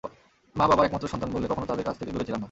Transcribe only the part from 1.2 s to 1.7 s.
বলে কখনো